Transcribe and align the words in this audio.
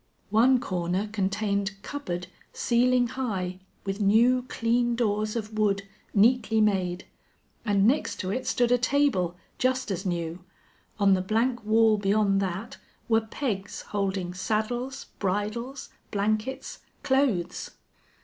One 0.31 0.59
corner 0.59 1.07
contained 1.11 1.79
cupboard, 1.83 2.25
ceiling 2.53 3.09
high, 3.09 3.59
with 3.85 4.01
new, 4.01 4.45
clean 4.47 4.95
doors 4.95 5.35
of 5.35 5.55
wood, 5.59 5.83
neatly 6.11 6.59
made; 6.59 7.05
and 7.65 7.85
next 7.87 8.19
to 8.21 8.31
it 8.31 8.47
stood 8.47 8.71
a 8.71 8.79
table, 8.79 9.35
just 9.59 9.91
as 9.91 10.03
new. 10.03 10.39
On 10.99 11.13
the 11.13 11.21
blank 11.21 11.63
wall 11.63 11.99
beyond 11.99 12.41
that 12.41 12.77
were 13.07 13.21
pegs 13.21 13.83
holding 13.93 14.33
saddles, 14.33 15.05
bridles, 15.19 15.89
blankets, 16.09 16.79
clothes. 17.03 17.69